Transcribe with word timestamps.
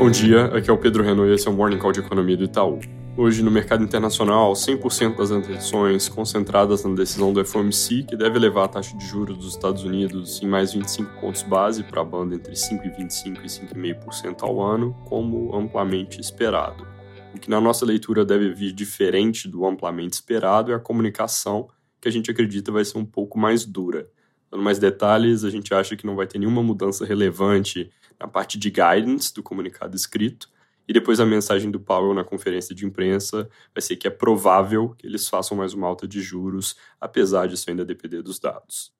Bom 0.00 0.10
dia, 0.10 0.46
aqui 0.46 0.70
é 0.70 0.72
o 0.72 0.78
Pedro 0.78 1.04
Renault 1.04 1.30
e 1.30 1.34
esse 1.34 1.46
é 1.46 1.50
o 1.50 1.54
Morning 1.54 1.76
Call 1.76 1.92
de 1.92 2.00
Economia 2.00 2.34
do 2.34 2.44
Itaú. 2.44 2.80
Hoje, 3.18 3.42
no 3.42 3.50
mercado 3.50 3.84
internacional, 3.84 4.54
100% 4.54 5.14
das 5.14 5.30
atenções 5.30 6.08
concentradas 6.08 6.82
na 6.82 6.94
decisão 6.94 7.34
do 7.34 7.44
FOMC, 7.44 8.04
que 8.04 8.16
deve 8.16 8.38
levar 8.38 8.64
a 8.64 8.68
taxa 8.68 8.96
de 8.96 9.06
juros 9.06 9.36
dos 9.36 9.48
Estados 9.48 9.84
Unidos 9.84 10.42
em 10.42 10.46
mais 10.46 10.72
25 10.72 11.20
pontos 11.20 11.42
base 11.42 11.84
para 11.84 12.00
a 12.00 12.04
banda 12.04 12.34
entre 12.34 12.54
5,25% 12.54 13.40
e 13.44 13.46
5,5% 13.46 14.42
ao 14.42 14.62
ano, 14.62 14.96
como 15.04 15.54
amplamente 15.54 16.18
esperado. 16.18 16.88
O 17.34 17.38
que 17.38 17.50
na 17.50 17.60
nossa 17.60 17.84
leitura 17.84 18.24
deve 18.24 18.54
vir 18.54 18.72
diferente 18.72 19.46
do 19.46 19.66
amplamente 19.66 20.14
esperado 20.14 20.72
é 20.72 20.74
a 20.74 20.80
comunicação, 20.80 21.68
que 22.00 22.08
a 22.08 22.10
gente 22.10 22.30
acredita 22.30 22.72
vai 22.72 22.86
ser 22.86 22.96
um 22.96 23.04
pouco 23.04 23.38
mais 23.38 23.66
dura. 23.66 24.08
Dando 24.50 24.64
mais 24.64 24.78
detalhes, 24.78 25.44
a 25.44 25.50
gente 25.50 25.74
acha 25.74 25.94
que 25.94 26.06
não 26.06 26.16
vai 26.16 26.26
ter 26.26 26.38
nenhuma 26.38 26.62
mudança 26.62 27.04
relevante 27.04 27.90
na 28.20 28.28
parte 28.28 28.58
de 28.58 28.70
guidance 28.70 29.32
do 29.32 29.42
comunicado 29.42 29.96
escrito, 29.96 30.48
e 30.86 30.92
depois 30.92 31.20
a 31.20 31.26
mensagem 31.26 31.70
do 31.70 31.78
Powell 31.78 32.12
na 32.12 32.24
conferência 32.24 32.74
de 32.74 32.84
imprensa 32.84 33.48
vai 33.72 33.80
ser 33.80 33.96
que 33.96 34.06
é 34.08 34.10
provável 34.10 34.94
que 34.98 35.06
eles 35.06 35.28
façam 35.28 35.56
mais 35.56 35.72
uma 35.72 35.86
alta 35.86 36.06
de 36.06 36.20
juros, 36.20 36.76
apesar 37.00 37.46
disso 37.46 37.70
ainda 37.70 37.84
depender 37.84 38.22
dos 38.22 38.38
dados. 38.38 38.92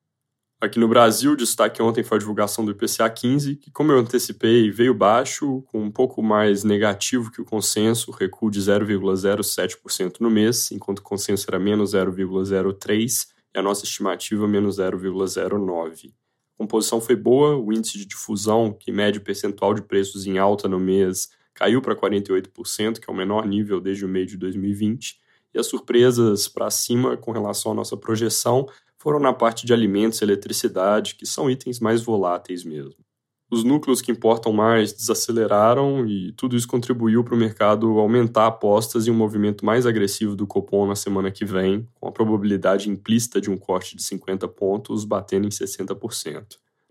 Aqui 0.60 0.78
no 0.78 0.86
Brasil, 0.86 1.32
o 1.32 1.36
destaque 1.36 1.80
ontem 1.82 2.04
foi 2.04 2.16
a 2.16 2.18
divulgação 2.18 2.64
do 2.64 2.72
IPCA 2.72 3.08
15, 3.08 3.56
que, 3.56 3.70
como 3.70 3.92
eu 3.92 3.98
antecipei, 3.98 4.70
veio 4.70 4.92
baixo, 4.92 5.62
com 5.62 5.82
um 5.82 5.90
pouco 5.90 6.22
mais 6.22 6.64
negativo 6.64 7.30
que 7.30 7.40
o 7.40 7.46
consenso, 7.46 8.10
recuo 8.10 8.50
de 8.50 8.60
0,07% 8.60 10.20
no 10.20 10.30
mês, 10.30 10.70
enquanto 10.70 10.98
o 10.98 11.02
consenso 11.02 11.46
era 11.48 11.58
menos 11.58 11.94
0,03% 11.94 13.28
e 13.54 13.58
a 13.58 13.62
nossa 13.62 13.84
estimativa 13.84 14.46
menos 14.46 14.76
0,09%. 14.76 16.12
Composição 16.60 17.00
foi 17.00 17.16
boa, 17.16 17.56
o 17.56 17.72
índice 17.72 17.96
de 17.96 18.04
difusão, 18.04 18.70
que 18.70 18.92
mede 18.92 19.16
o 19.16 19.22
percentual 19.22 19.72
de 19.72 19.80
preços 19.80 20.26
em 20.26 20.36
alta 20.36 20.68
no 20.68 20.78
mês, 20.78 21.30
caiu 21.54 21.80
para 21.80 21.96
48%, 21.96 23.00
que 23.00 23.08
é 23.08 23.10
o 23.10 23.16
menor 23.16 23.46
nível 23.46 23.80
desde 23.80 24.04
o 24.04 24.08
meio 24.08 24.26
de 24.26 24.36
2020, 24.36 25.18
e 25.54 25.58
as 25.58 25.66
surpresas 25.66 26.48
para 26.48 26.70
cima 26.70 27.16
com 27.16 27.32
relação 27.32 27.72
à 27.72 27.74
nossa 27.74 27.96
projeção 27.96 28.68
foram 28.98 29.18
na 29.18 29.32
parte 29.32 29.64
de 29.64 29.72
alimentos 29.72 30.20
e 30.20 30.24
eletricidade, 30.24 31.14
que 31.14 31.24
são 31.24 31.50
itens 31.50 31.80
mais 31.80 32.02
voláteis 32.02 32.62
mesmo. 32.62 33.02
Os 33.50 33.64
núcleos 33.64 34.00
que 34.00 34.12
importam 34.12 34.52
mais 34.52 34.92
desaceleraram 34.92 36.06
e 36.06 36.30
tudo 36.32 36.56
isso 36.56 36.68
contribuiu 36.68 37.24
para 37.24 37.34
o 37.34 37.38
mercado 37.38 37.98
aumentar 37.98 38.46
apostas 38.46 39.08
em 39.08 39.10
um 39.10 39.16
movimento 39.16 39.64
mais 39.64 39.86
agressivo 39.86 40.36
do 40.36 40.46
Copom 40.46 40.86
na 40.86 40.94
semana 40.94 41.32
que 41.32 41.44
vem, 41.44 41.88
com 41.94 42.08
a 42.08 42.12
probabilidade 42.12 42.88
implícita 42.88 43.40
de 43.40 43.50
um 43.50 43.56
corte 43.56 43.96
de 43.96 44.04
50 44.04 44.46
pontos 44.46 45.04
batendo 45.04 45.46
em 45.46 45.50
60%. 45.50 46.44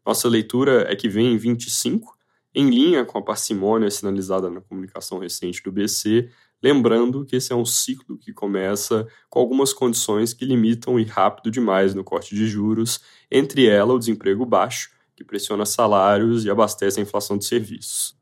Nossa 0.06 0.28
leitura 0.28 0.86
é 0.92 0.96
que 0.98 1.08
vem 1.08 1.34
em 1.34 1.38
25, 1.38 2.14
em 2.54 2.70
linha 2.70 3.06
com 3.06 3.18
a 3.18 3.22
parcimônia 3.22 3.90
sinalizada 3.90 4.50
na 4.50 4.60
comunicação 4.60 5.20
recente 5.20 5.64
do 5.64 5.72
BC, 5.72 6.30
Lembrando 6.62 7.26
que 7.26 7.38
esse 7.38 7.54
é 7.54 7.56
um 7.56 7.64
ciclo 7.64 8.18
que 8.18 8.34
começa 8.34 9.08
com 9.30 9.40
algumas 9.40 9.72
condições 9.72 10.34
que 10.34 10.44
limitam 10.44 11.00
ir 11.00 11.06
rápido 11.06 11.50
demais 11.50 11.94
no 11.94 12.04
corte 12.04 12.36
de 12.36 12.48
juros, 12.48 13.00
entre 13.32 13.66
elas 13.66 13.96
o 13.96 14.00
desemprego 14.00 14.46
baixo, 14.46 14.92
que 15.20 15.24
pressiona 15.26 15.66
salários 15.66 16.46
e 16.46 16.50
abastece 16.50 17.00
a 17.00 17.04
inflação 17.04 17.38
de 17.38 17.44
serviços. 17.44 18.18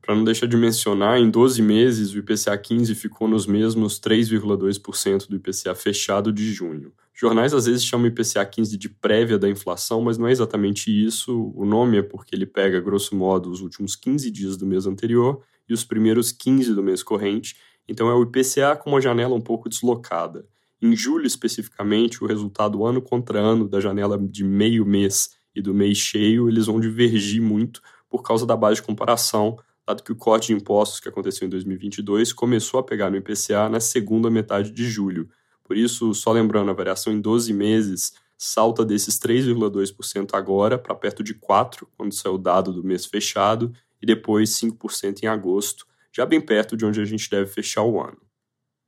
Para 0.00 0.16
não 0.16 0.24
deixar 0.24 0.46
de 0.46 0.56
mencionar, 0.56 1.20
em 1.20 1.30
12 1.30 1.60
meses 1.60 2.14
o 2.14 2.18
IPCA 2.18 2.56
15 2.56 2.94
ficou 2.94 3.28
nos 3.28 3.46
mesmos 3.46 4.00
3,2% 4.00 5.28
do 5.28 5.36
IPCA 5.36 5.74
fechado 5.74 6.32
de 6.32 6.50
junho. 6.50 6.92
Jornais 7.14 7.52
às 7.52 7.66
vezes 7.66 7.84
chamam 7.84 8.06
o 8.06 8.08
IPCA 8.08 8.46
15 8.46 8.78
de 8.78 8.88
prévia 8.88 9.38
da 9.38 9.50
inflação, 9.50 10.00
mas 10.00 10.16
não 10.16 10.26
é 10.26 10.32
exatamente 10.32 10.90
isso. 10.90 11.52
O 11.54 11.66
nome 11.66 11.98
é 11.98 12.02
porque 12.02 12.34
ele 12.34 12.46
pega, 12.46 12.80
grosso 12.80 13.14
modo, 13.14 13.50
os 13.50 13.60
últimos 13.60 13.94
15 13.94 14.30
dias 14.30 14.56
do 14.56 14.64
mês 14.64 14.86
anterior 14.86 15.42
e 15.68 15.74
os 15.74 15.84
primeiros 15.84 16.32
15 16.32 16.74
do 16.74 16.82
mês 16.82 17.02
corrente 17.02 17.54
então 17.90 18.08
é 18.08 18.14
o 18.14 18.22
IPCA 18.22 18.76
com 18.76 18.90
uma 18.90 19.00
janela 19.00 19.34
um 19.34 19.40
pouco 19.40 19.68
deslocada. 19.68 20.46
Em 20.80 20.94
julho, 20.94 21.26
especificamente, 21.26 22.22
o 22.22 22.26
resultado 22.26 22.86
ano 22.86 23.02
contra 23.02 23.40
ano 23.40 23.68
da 23.68 23.80
janela 23.80 24.16
de 24.16 24.44
meio 24.44 24.86
mês 24.86 25.30
e 25.54 25.60
do 25.60 25.74
mês 25.74 25.98
cheio, 25.98 26.48
eles 26.48 26.66
vão 26.66 26.80
divergir 26.80 27.42
muito 27.42 27.82
por 28.08 28.22
causa 28.22 28.46
da 28.46 28.56
base 28.56 28.76
de 28.76 28.82
comparação, 28.82 29.58
dado 29.86 30.02
que 30.02 30.12
o 30.12 30.16
corte 30.16 30.48
de 30.48 30.54
impostos 30.54 31.00
que 31.00 31.08
aconteceu 31.08 31.46
em 31.46 31.50
2022 31.50 32.32
começou 32.32 32.80
a 32.80 32.82
pegar 32.82 33.10
no 33.10 33.16
IPCA 33.16 33.68
na 33.68 33.80
segunda 33.80 34.30
metade 34.30 34.70
de 34.70 34.84
julho. 34.84 35.28
Por 35.64 35.76
isso, 35.76 36.12
só 36.14 36.32
lembrando, 36.32 36.70
a 36.70 36.74
variação 36.74 37.12
em 37.12 37.20
12 37.20 37.52
meses 37.52 38.12
salta 38.36 38.84
desses 38.84 39.18
3,2% 39.18 40.30
agora 40.32 40.78
para 40.78 40.94
perto 40.94 41.22
de 41.22 41.34
4% 41.34 41.86
quando 41.96 42.14
saiu 42.14 42.34
o 42.34 42.38
dado 42.38 42.72
do 42.72 42.82
mês 42.82 43.04
fechado, 43.04 43.72
e 44.02 44.06
depois 44.06 44.50
5% 44.50 45.22
em 45.22 45.26
agosto, 45.26 45.86
já 46.10 46.24
bem 46.24 46.40
perto 46.40 46.76
de 46.76 46.84
onde 46.84 47.00
a 47.00 47.04
gente 47.04 47.28
deve 47.28 47.46
fechar 47.46 47.82
o 47.82 48.00
ano. 48.00 48.16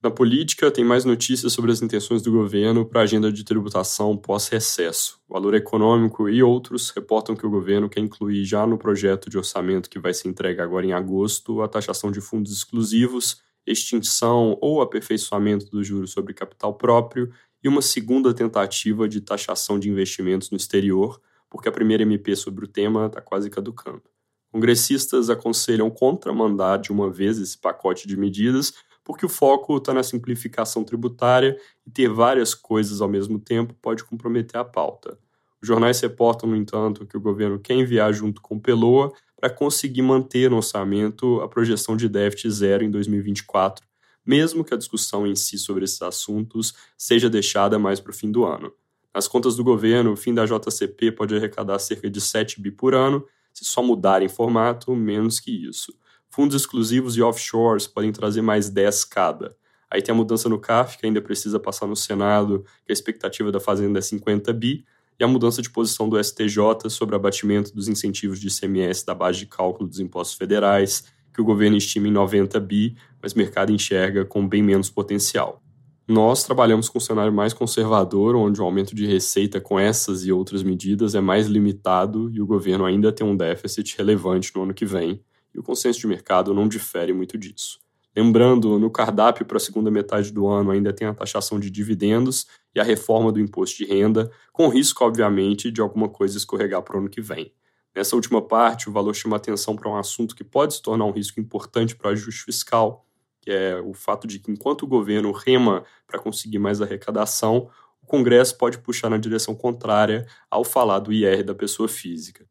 Na 0.03 0.11
política, 0.11 0.69
tem 0.69 0.85
mais 0.85 1.05
notícias 1.05 1.53
sobre 1.53 1.71
as 1.71 1.81
intenções 1.81 2.23
do 2.23 2.33
governo 2.33 2.85
para 2.85 3.03
a 3.03 3.05
agenda 3.05 3.31
de 3.31 3.45
tributação 3.45 4.17
pós-recesso. 4.17 5.21
Valor 5.29 5.55
Econômico 5.55 6.29
e 6.29 6.43
outros 6.43 6.91
reportam 6.91 7.37
que 7.37 7.47
o 7.47 7.51
governo 7.51 7.89
quer 7.89 8.01
incluir 8.01 8.45
já 8.45 8.67
no 8.67 8.77
projeto 8.77 9.31
de 9.31 9.39
orçamento 9.39 9.89
que 9.89 10.01
vai 10.01 10.13
ser 10.13 10.29
entregue 10.29 10.61
agora 10.61 10.85
em 10.85 10.93
agosto 10.93 11.63
a 11.63 11.69
taxação 11.69 12.11
de 12.11 12.21
fundos 12.21 12.51
exclusivos, 12.51 13.41
extinção 13.65 14.59
ou 14.61 14.83
aperfeiçoamento 14.83 15.67
dos 15.71 15.87
juros 15.87 16.11
sobre 16.11 16.35
capital 16.35 16.75
próprio 16.75 17.33
e 17.63 17.69
uma 17.69 17.81
segunda 17.81 18.35
tentativa 18.35 19.09
de 19.09 19.21
taxação 19.21 19.79
de 19.79 19.89
investimentos 19.89 20.51
no 20.51 20.57
exterior, 20.57 21.21
porque 21.49 21.69
a 21.69 21.73
primeira 21.73 22.03
MP 22.03 22.35
sobre 22.35 22.65
o 22.65 22.69
tema 22.69 23.07
está 23.07 23.21
quase 23.21 23.49
caducando. 23.49 24.03
Congressistas 24.51 25.31
aconselham 25.31 25.89
contramandar 25.89 26.81
de 26.81 26.91
uma 26.91 27.09
vez 27.09 27.39
esse 27.39 27.57
pacote 27.57 28.09
de 28.09 28.17
medidas, 28.17 28.75
porque 29.05 29.27
o 29.27 29.29
foco 29.29 29.77
está 29.77 29.93
na 29.93 30.03
simplificação 30.03 30.85
tributária 30.85 31.57
e 31.87 31.91
ter 31.91 32.09
várias 32.09 32.55
coisas 32.55 33.01
ao 33.01 33.09
mesmo 33.09 33.39
tempo 33.39 33.75
pode 33.81 34.05
comprometer 34.05 34.61
a 34.61 34.65
pauta. 34.65 35.19
Os 35.61 35.69
jornais 35.69 36.01
reportam, 36.01 36.49
no 36.51 36.57
entanto, 36.57 37.07
que 37.07 37.17
o 37.17 37.21
governo 37.21 37.59
quer 37.59 37.75
enviar 37.75 38.13
junto 38.13 38.43
com 38.43 38.59
Peloa 38.59 39.13
para 39.41 39.49
conseguir 39.49 40.03
manter 40.03 40.51
no 40.51 40.57
orçamento 40.57 41.41
a 41.41 41.49
projeção 41.49 41.97
de 41.97 42.09
déficit 42.09 42.51
zero 42.51 42.85
em 42.85 42.91
2024, 42.91 43.87
mesmo 44.27 44.65
que 44.65 44.75
a 44.75 44.77
discussão 44.77 45.27
em 45.27 45.37
si 45.37 45.57
sobre 45.59 45.85
esses 45.85 46.03
assuntos 46.03 46.75
seja 46.97 47.31
deixada 47.31 47.79
mais 47.79 48.01
para 48.01 48.11
o 48.11 48.15
fim 48.15 48.31
do 48.31 48.45
ano. 48.45 48.73
Nas 49.15 49.29
contas 49.29 49.57
do 49.57 49.63
governo, 49.63 50.13
o 50.13 50.17
fim 50.17 50.33
da 50.33 50.47
JCP 50.47 51.13
pode 51.13 51.37
arrecadar 51.37 51.79
cerca 51.79 52.11
de 52.11 52.21
7 52.21 52.61
bi 52.61 52.71
por 52.71 52.95
ano, 52.95 53.25
se 53.53 53.65
só 53.65 53.83
mudarem 53.83 54.29
formato, 54.29 54.97
menos 54.97 55.39
que 55.39 55.51
isso. 55.51 55.93
Fundos 56.35 56.57
exclusivos 56.57 57.15
e 57.19 57.21
offshores 57.21 57.87
podem 57.87 58.11
trazer 58.11 58.41
mais 58.41 58.71
10 58.71 59.05
cada. 59.05 59.55
Aí 59.91 60.01
tem 60.01 60.15
a 60.15 60.17
mudança 60.17 60.49
no 60.49 60.59
CAF, 60.59 60.97
que 60.97 61.05
ainda 61.05 61.21
precisa 61.21 61.61
passar 61.61 61.87
no 61.87 61.95
Senado, 61.95 62.65
que 62.87 62.91
a 62.91 62.95
expectativa 62.95 63.53
da 63.53 63.61
Fazenda 63.61 63.99
é 63.99 64.03
50 64.03 64.51
bi, 64.55 64.83
e 65.21 65.23
a 65.23 65.29
mudança 65.29 65.61
de 65.61 65.69
posição 65.69 66.09
do 66.09 66.19
STJ 66.19 66.89
sobre 66.89 67.15
abatimento 67.15 67.75
dos 67.75 67.87
incentivos 67.87 68.41
de 68.41 68.49
ICMS 68.49 69.05
da 69.05 69.15
base 69.15 69.41
de 69.41 69.47
cálculo 69.47 69.87
dos 69.87 70.01
impostos 70.01 70.35
federais, 70.35 71.05
que 71.35 71.43
o 71.43 71.45
governo 71.45 71.77
estima 71.77 72.09
em 72.09 72.11
90 72.11 72.59
bi, 72.61 72.97
mas 73.21 73.35
o 73.35 73.39
mercado 73.39 73.71
enxerga 73.71 74.25
com 74.25 74.49
bem 74.49 74.63
menos 74.63 74.89
potencial. 74.89 75.63
Nós 76.09 76.45
trabalhamos 76.45 76.89
com 76.89 76.97
um 76.97 77.01
cenário 77.01 77.33
mais 77.33 77.53
conservador, 77.53 78.37
onde 78.37 78.59
o 78.59 78.65
aumento 78.65 78.95
de 78.95 79.05
receita 79.05 79.61
com 79.61 79.79
essas 79.79 80.25
e 80.25 80.33
outras 80.33 80.63
medidas 80.63 81.15
é 81.15 81.21
mais 81.21 81.47
limitado 81.47 82.31
e 82.33 82.41
o 82.41 82.47
governo 82.47 82.87
ainda 82.87 83.13
tem 83.13 83.27
um 83.27 83.37
déficit 83.37 83.99
relevante 83.99 84.51
no 84.57 84.63
ano 84.63 84.73
que 84.73 84.87
vem, 84.87 85.21
e 85.55 85.59
o 85.59 85.63
consenso 85.63 86.01
de 86.01 86.07
mercado 86.07 86.55
não 86.55 86.69
difere 86.69 87.13
muito 87.13 87.37
disso. 87.39 87.81
Lembrando, 88.15 88.79
no 88.79 88.91
cardápio 88.91 89.47
para 89.47 89.57
a 89.57 89.61
segunda 89.61 89.91
metade 89.91 90.31
do 90.33 90.47
ano 90.47 90.71
ainda 90.71 90.93
tem 90.93 91.09
a 91.09 91.15
taxação 91.15 91.59
de 91.59 91.71
dividendos 91.71 92.47
e 92.75 92.81
a 92.81 92.85
reforma 92.85 93.33
do 93.33 93.41
imposto 93.41 93.79
de 93.79 93.87
renda, 93.87 94.31
com 94.53 94.69
risco, 94.69 95.03
obviamente, 95.03 95.71
de 95.71 95.81
alguma 95.81 96.09
coisa 96.09 96.37
escorregar 96.37 96.83
para 96.83 96.97
o 96.97 97.01
ano 97.01 97.09
que 97.09 97.23
vem. 97.23 97.53
Nessa 97.95 98.15
última 98.15 98.41
parte, 98.41 98.89
o 98.89 98.93
valor 98.93 99.15
chama 99.15 99.37
atenção 99.37 99.77
para 99.77 99.89
um 99.89 99.97
assunto 99.97 100.35
que 100.35 100.45
pode 100.45 100.75
se 100.75 100.83
tornar 100.83 101.07
um 101.07 101.11
risco 101.11 101.41
importante 101.41 101.97
para 101.97 102.09
o 102.09 102.13
ajuste 102.13 102.45
fiscal, 102.45 103.07
que 103.41 103.51
é 103.51 103.81
o 103.81 103.95
fato 103.95 104.27
de 104.27 104.39
que 104.39 104.51
enquanto 104.51 104.83
o 104.83 104.87
governo 104.87 105.33
rema 105.33 105.85
para 106.07 106.19
conseguir 106.19 106.59
mais 106.59 106.81
arrecadação, 106.81 107.71
o 108.03 108.07
Congresso 108.07 108.57
pode 108.59 108.79
puxar 108.79 109.09
na 109.09 109.19
direção 109.19 109.55
contrária 109.55 110.27
ao 110.51 110.65
falar 110.65 110.99
do 110.99 111.13
IR 111.13 111.45
da 111.45 111.55
pessoa 111.55 111.89
física. 111.89 112.47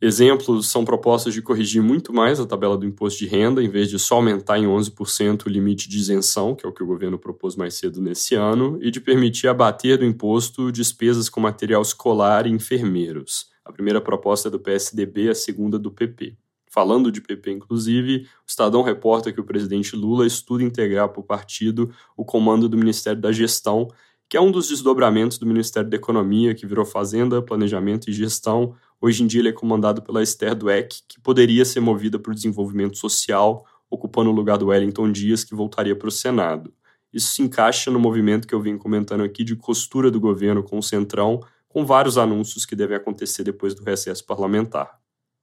Exemplos 0.00 0.70
são 0.70 0.84
propostas 0.84 1.32
de 1.32 1.40
corrigir 1.40 1.82
muito 1.82 2.12
mais 2.12 2.38
a 2.38 2.44
tabela 2.44 2.76
do 2.76 2.84
imposto 2.84 3.18
de 3.18 3.26
renda, 3.26 3.62
em 3.62 3.68
vez 3.68 3.88
de 3.88 3.98
só 3.98 4.16
aumentar 4.16 4.58
em 4.58 4.66
11% 4.66 5.46
o 5.46 5.48
limite 5.48 5.88
de 5.88 5.96
isenção, 5.96 6.54
que 6.54 6.66
é 6.66 6.68
o 6.68 6.72
que 6.72 6.82
o 6.82 6.86
governo 6.86 7.18
propôs 7.18 7.56
mais 7.56 7.74
cedo 7.74 7.98
nesse 8.02 8.34
ano, 8.34 8.78
e 8.82 8.90
de 8.90 9.00
permitir 9.00 9.48
abater 9.48 9.96
do 9.96 10.04
imposto 10.04 10.70
despesas 10.70 11.30
com 11.30 11.40
material 11.40 11.80
escolar 11.80 12.46
e 12.46 12.50
enfermeiros. 12.50 13.46
A 13.64 13.72
primeira 13.72 13.98
proposta 13.98 14.48
é 14.48 14.50
do 14.50 14.60
PSDB, 14.60 15.30
a 15.30 15.34
segunda 15.34 15.78
do 15.78 15.90
PP. 15.90 16.36
Falando 16.70 17.10
de 17.10 17.22
PP, 17.22 17.52
inclusive, 17.52 18.24
o 18.24 18.46
Estadão 18.46 18.82
reporta 18.82 19.32
que 19.32 19.40
o 19.40 19.44
presidente 19.44 19.96
Lula 19.96 20.26
estuda 20.26 20.62
integrar 20.62 21.08
para 21.08 21.20
o 21.20 21.24
partido 21.24 21.90
o 22.14 22.22
comando 22.22 22.68
do 22.68 22.76
Ministério 22.76 23.18
da 23.18 23.32
Gestão, 23.32 23.88
que 24.28 24.36
é 24.36 24.40
um 24.40 24.50
dos 24.50 24.68
desdobramentos 24.68 25.38
do 25.38 25.46
Ministério 25.46 25.88
da 25.88 25.96
Economia, 25.96 26.54
que 26.54 26.66
virou 26.66 26.84
Fazenda, 26.84 27.40
Planejamento 27.40 28.10
e 28.10 28.12
Gestão, 28.12 28.74
Hoje 29.00 29.22
em 29.22 29.26
dia 29.26 29.40
ele 29.40 29.50
é 29.50 29.52
comandado 29.52 30.02
pela 30.02 30.22
Esther 30.22 30.54
Dweck, 30.54 31.02
que 31.08 31.20
poderia 31.20 31.64
ser 31.64 31.80
movida 31.80 32.18
para 32.18 32.32
o 32.32 32.34
desenvolvimento 32.34 32.96
social, 32.96 33.64
ocupando 33.90 34.30
o 34.30 34.32
lugar 34.32 34.56
do 34.58 34.66
Wellington 34.66 35.12
Dias, 35.12 35.44
que 35.44 35.54
voltaria 35.54 35.94
para 35.94 36.08
o 36.08 36.10
Senado. 36.10 36.72
Isso 37.12 37.32
se 37.32 37.42
encaixa 37.42 37.90
no 37.90 37.98
movimento 38.00 38.46
que 38.46 38.54
eu 38.54 38.60
vim 38.60 38.76
comentando 38.76 39.22
aqui 39.22 39.44
de 39.44 39.54
costura 39.56 40.10
do 40.10 40.20
governo 40.20 40.62
com 40.62 40.78
o 40.78 40.82
Centrão, 40.82 41.40
com 41.68 41.84
vários 41.84 42.18
anúncios 42.18 42.64
que 42.64 42.74
devem 42.74 42.96
acontecer 42.96 43.44
depois 43.44 43.74
do 43.74 43.84
recesso 43.84 44.24
parlamentar. 44.24 44.98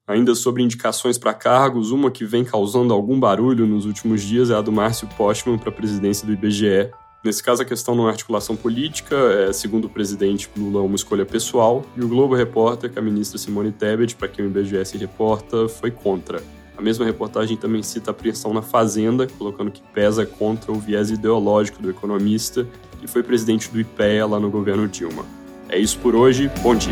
Ainda 0.06 0.36
sobre 0.36 0.62
indicações 0.62 1.18
para 1.18 1.34
cargos, 1.34 1.92
uma 1.92 2.12
que 2.12 2.26
vem 2.26 2.44
causando 2.44 2.94
algum 2.94 3.20
barulho 3.20 3.66
nos 3.66 3.86
últimos 3.86 4.22
dias 4.22 4.50
é 4.50 4.56
a 4.56 4.62
do 4.62 4.72
Márcio 4.72 5.08
Postman 5.16 5.58
para 5.58 5.70
a 5.70 5.74
presidência 5.74 6.28
do 6.28 6.34
IBGE. 6.34 6.92
Nesse 7.24 7.42
caso, 7.42 7.62
a 7.62 7.66
questão 7.66 7.96
não 7.96 8.08
é 8.08 8.12
articulação 8.12 8.54
política, 8.54 9.16
é, 9.16 9.54
segundo 9.54 9.86
o 9.86 9.90
presidente 9.90 10.50
Lula, 10.58 10.82
uma 10.82 10.96
escolha 10.96 11.26
pessoal, 11.26 11.86
e 11.96 12.04
o 12.04 12.08
Globo 12.08 12.36
reporta 12.36 12.90
que 12.90 13.00
a 13.00 13.02
ministra 13.02 13.38
Simone 13.38 13.72
Tebet, 13.72 14.16
para 14.16 14.28
quem 14.28 14.44
o 14.46 14.50
IBGE 14.50 14.84
se 14.86 14.98
reporta, 14.98 15.70
foi 15.70 15.90
contra. 15.90 16.44
A 16.78 16.82
mesma 16.82 17.06
reportagem 17.06 17.56
também 17.56 17.82
cita 17.82 18.10
a 18.10 18.12
apreensão 18.12 18.54
na 18.54 18.62
Fazenda, 18.62 19.26
colocando 19.26 19.72
que 19.72 19.82
pesa 19.94 20.26
contra 20.26 20.70
o 20.74 20.76
viés 20.76 21.12
ideológico 21.12 21.82
do 21.82 21.90
economista, 21.90 22.68
que 23.00 23.08
foi 23.08 23.24
presidente 23.24 23.72
do 23.72 23.80
IPEA 23.80 24.26
lá 24.26 24.38
no 24.38 24.50
governo 24.50 24.86
Dilma. 24.86 25.26
É 25.70 25.80
isso 25.80 25.98
por 26.00 26.16
hoje, 26.16 26.52
bom 26.62 26.76
dia. 26.76 26.92